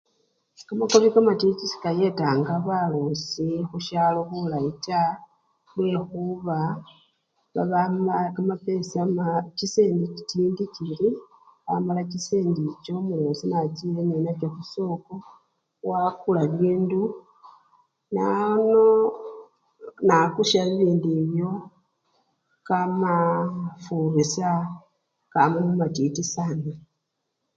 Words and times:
Kamakobi 0.67 1.07
kamatiti 1.13 1.65
sekayetanga 1.67 2.53
balosi 2.67 3.47
khushalo 3.69 4.19
bulayi 4.29 4.71
taa 4.85 5.13
lwekhuba 5.75 6.59
babamwa 7.53 8.15
kamapesa 8.35 8.99
chisendi 9.57 10.05
chintiti 10.29 10.65
chiri 10.75 11.07
amala 11.73 12.01
chisendi 12.11 12.61
icho 12.71 12.93
chosi 13.09 13.45
nachile 13.47 14.01
ninacho 14.05 14.47
khusoko 14.55 15.13
wakula 15.89 16.41
bibindu 16.51 17.01
nono 18.15 18.79
nakusha 20.07 20.59
bibindu 20.69 21.07
ibyo 21.21 21.49
kamafurisha 22.67 24.49
kamamo 25.31 25.71
matiti 25.81 26.23
sana. 26.33 26.73